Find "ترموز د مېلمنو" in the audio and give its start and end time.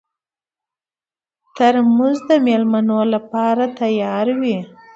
1.55-2.99